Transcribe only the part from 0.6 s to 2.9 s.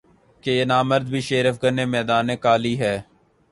نامرد بھی شیر افگنِ میدانِ قالی